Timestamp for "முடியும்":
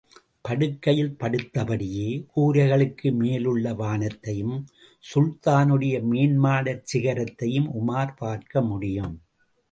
8.61-9.21